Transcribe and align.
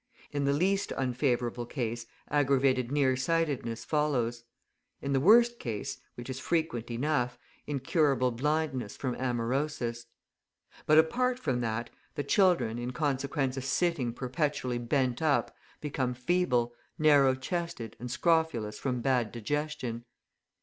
In 0.31 0.45
the 0.45 0.51
least 0.53 0.91
unfavourable 0.97 1.67
case, 1.67 2.07
aggravated 2.27 2.91
near 2.91 3.15
sightedness 3.15 3.85
follows; 3.85 4.45
in 4.99 5.13
the 5.13 5.19
worst 5.19 5.59
case, 5.59 5.99
which 6.15 6.27
is 6.27 6.39
frequent 6.39 6.89
enough, 6.89 7.37
incurable 7.67 8.31
blindness 8.31 8.97
from 8.97 9.13
amaurosis. 9.17 10.07
But, 10.87 10.97
apart 10.97 11.37
from 11.37 11.61
that, 11.61 11.91
the 12.15 12.23
children, 12.23 12.79
in 12.79 12.93
consequence 12.93 13.57
of 13.57 13.63
sitting 13.63 14.11
perpetually 14.11 14.79
bent 14.79 15.21
up, 15.21 15.55
become 15.81 16.15
feeble, 16.15 16.73
narrow 16.97 17.35
chested, 17.35 17.95
and 17.99 18.09
scrofulous 18.09 18.79
from 18.79 19.01
bad 19.01 19.31
digestion. 19.31 20.05